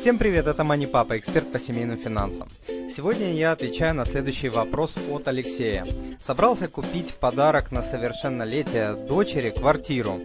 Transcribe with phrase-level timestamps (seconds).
[0.00, 2.48] Всем привет, это Мани Папа, эксперт по семейным финансам.
[2.88, 5.86] Сегодня я отвечаю на следующий вопрос от Алексея.
[6.18, 10.18] Собрался купить в подарок на совершеннолетие дочери квартиру,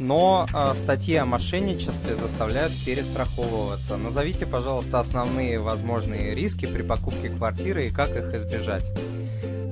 [0.00, 3.96] но э, статьи о мошенничестве заставляют перестраховываться.
[3.96, 8.90] Назовите, пожалуйста, основные возможные риски при покупке квартиры и как их избежать.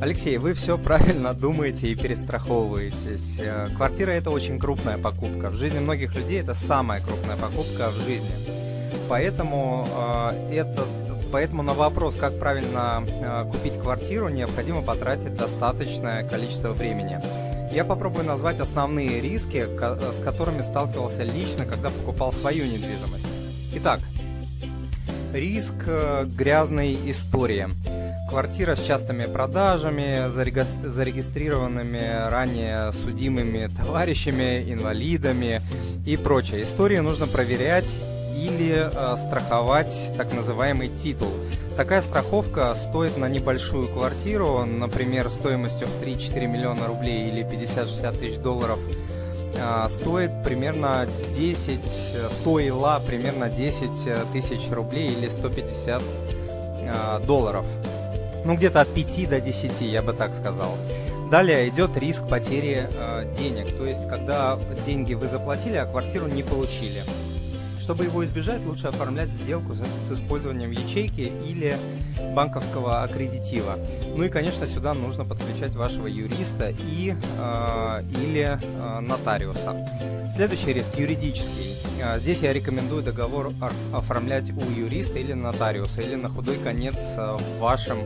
[0.00, 3.40] Алексей, вы все правильно думаете и перестраховываетесь.
[3.40, 5.50] Э, квартира это очень крупная покупка.
[5.50, 8.59] В жизни многих людей это самая крупная покупка в жизни.
[9.08, 10.84] Поэтому э, это
[11.32, 17.20] Поэтому на вопрос, как правильно э, купить квартиру, необходимо потратить достаточное количество времени.
[17.72, 23.26] Я попробую назвать основные риски, с которыми сталкивался лично, когда покупал свою недвижимость.
[23.74, 24.00] Итак,
[25.32, 25.74] риск
[26.36, 27.68] грязной истории.
[28.28, 35.60] Квартира с частыми продажами, зарегистрированными ранее судимыми товарищами, инвалидами
[36.06, 36.64] и прочее.
[36.64, 38.00] Историю нужно проверять
[38.40, 41.30] или э, страховать так называемый титул.
[41.76, 48.38] Такая страховка стоит на небольшую квартиру, например, стоимостью в 3-4 миллиона рублей или 50-60 тысяч
[48.38, 48.78] долларов,
[49.54, 51.80] э, стоит примерно 10,
[52.32, 57.66] стоила примерно 10 тысяч рублей или 150 э, долларов.
[58.44, 60.76] Ну, где-то от 5 до 10, я бы так сказал.
[61.30, 66.42] Далее идет риск потери э, денег, то есть когда деньги вы заплатили, а квартиру не
[66.42, 67.02] получили.
[67.90, 71.76] Чтобы его избежать, лучше оформлять сделку с, использованием ячейки или
[72.36, 73.80] банковского аккредитива.
[74.14, 79.74] Ну и, конечно, сюда нужно подключать вашего юриста и, э, или э, нотариуса.
[80.36, 81.74] Следующий риск юридический.
[82.00, 83.50] Э, здесь я рекомендую договор
[83.92, 87.98] оформлять у юриста или нотариуса, или на худой конец в вашем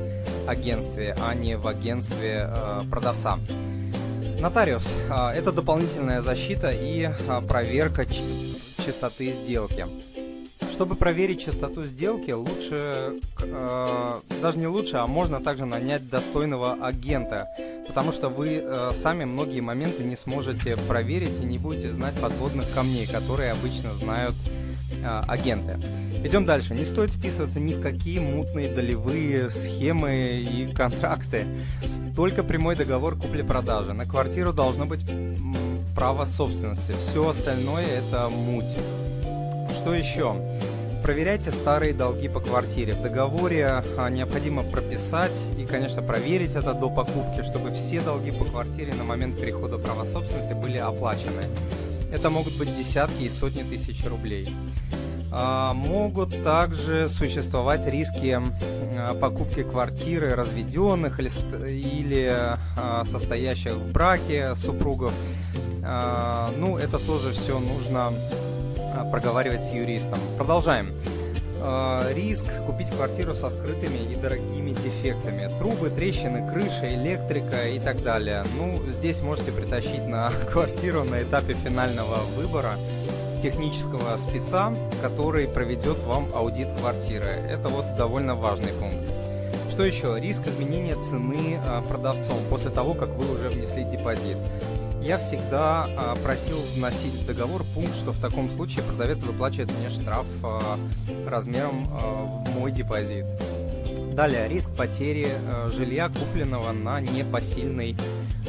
[0.47, 2.49] агентстве, а не в агентстве
[2.91, 3.39] продавца.
[4.41, 7.11] Нотариус– это дополнительная защита и
[7.47, 8.07] проверка
[8.85, 9.87] частоты сделки.
[10.73, 17.47] Чтобы проверить частоту сделки, лучше, э, даже не лучше, а можно также нанять достойного агента,
[17.87, 22.73] потому что вы э, сами многие моменты не сможете проверить и не будете знать подводных
[22.73, 24.35] камней, которые обычно знают
[25.01, 25.79] э, агенты.
[26.25, 26.75] Идем дальше.
[26.75, 31.47] Не стоит вписываться ни в какие мутные долевые схемы и контракты.
[32.17, 33.93] Только прямой договор купли-продажи.
[33.93, 35.05] На квартиру должно быть
[35.95, 36.93] право собственности.
[36.99, 38.77] Все остальное это муть.
[39.77, 40.35] Что еще?
[41.03, 42.95] Проверяйте старые долги по квартире.
[42.95, 48.47] В договоре а, необходимо прописать и, конечно, проверить это до покупки, чтобы все долги по
[48.47, 51.43] квартире на момент перехода права собственности были оплачены.
[52.11, 54.49] Это могут быть десятки и сотни тысяч рублей.
[55.31, 58.41] А, могут также существовать риски
[58.97, 61.31] а, покупки квартиры разведенных или,
[61.69, 62.35] или
[63.05, 65.13] состоящих в браке супругов.
[65.87, 68.13] А, ну, это тоже все нужно
[68.95, 70.19] а, проговаривать с юристом.
[70.37, 70.95] Продолжаем.
[71.61, 75.51] А, риск купить квартиру со скрытыми и дорогими дефектами.
[75.59, 78.45] Трубы, трещины, крыша, электрика и так далее.
[78.57, 82.77] Ну, здесь можете притащить на квартиру на этапе финального выбора
[83.43, 84.73] технического спеца,
[85.03, 87.27] который проведет вам аудит квартиры.
[87.27, 89.05] Это вот довольно важный пункт.
[89.71, 90.19] Что еще?
[90.19, 91.59] Риск изменения цены
[91.91, 94.39] продавцом после того, как вы уже внесли депозит
[95.05, 99.91] я всегда а, просил вносить в договор пункт, что в таком случае продавец выплачивает мне
[99.91, 100.79] штраф а,
[101.27, 103.27] размером а, в мой депозит.
[104.15, 107.97] Далее, риск потери а, жилья, купленного на непосильный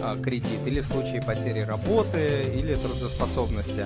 [0.02, 3.86] а, кредит, или в случае потери работы или трудоспособности.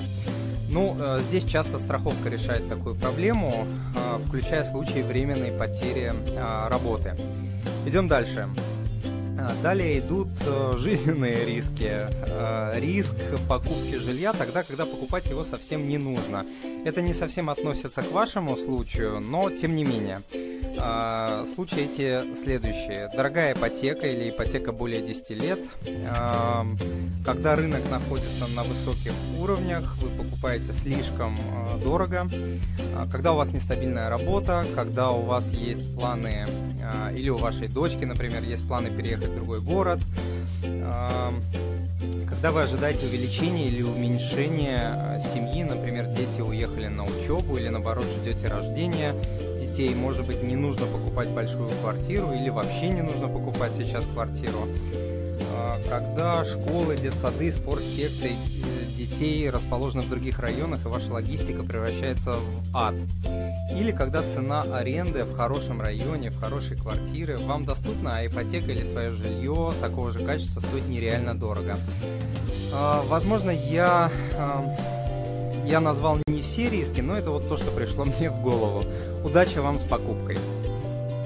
[0.69, 3.66] Ну, а, здесь часто страховка решает такую проблему,
[3.97, 7.16] а, включая случаи временной потери а, работы.
[7.88, 8.47] Идем дальше.
[9.41, 11.89] А, далее идут э, жизненные риски.
[11.89, 13.13] Э, риск
[13.47, 16.45] покупки жилья тогда, когда покупать его совсем не нужно.
[16.85, 20.22] Это не совсем относится к вашему случаю, но тем не менее.
[20.78, 23.09] А, случаи эти следующие.
[23.16, 25.59] Дорогая ипотека или ипотека более 10 лет.
[26.08, 26.66] А,
[27.25, 32.30] когда рынок находится на высоких уровнях, вы покупаете слишком а, дорого.
[33.12, 36.48] Когда у вас нестабильная работа, когда у вас есть планы,
[37.16, 40.00] или у вашей дочки, например, есть планы переехать в другой город,
[42.28, 48.48] когда вы ожидаете увеличения или уменьшения семьи, например, дети уехали на учебу или наоборот ждете
[48.48, 49.13] рождения
[49.80, 54.68] детей, может быть, не нужно покупать большую квартиру или вообще не нужно покупать сейчас квартиру.
[55.56, 62.34] А, когда школы, детсады, спортсекции э, детей расположены в других районах и ваша логистика превращается
[62.34, 62.96] в ад.
[63.74, 68.84] Или когда цена аренды в хорошем районе, в хорошей квартире вам доступна, а ипотека или
[68.84, 71.78] свое жилье такого же качества стоит нереально дорого.
[72.74, 74.12] А, возможно, я
[75.69, 78.83] я назвал не все риски, но это вот то, что пришло мне в голову.
[79.24, 80.38] Удачи вам с покупкой!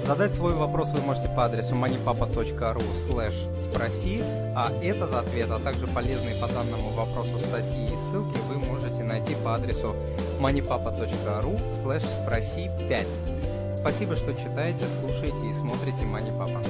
[0.06, 4.22] Задать свой вопрос вы можете по адресу moneypapa.ru slash спроси,
[4.54, 9.34] а этот ответ, а также полезные по данному вопросу статьи и ссылки вы можете найти
[9.42, 9.96] по адресу
[10.40, 13.06] moneypapa.ru slash спроси 5.
[13.72, 16.60] Спасибо, что читаете, слушаете и смотрите Money Papa.